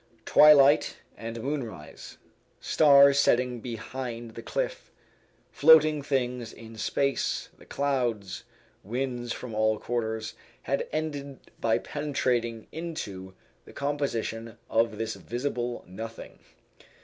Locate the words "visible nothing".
15.13-16.39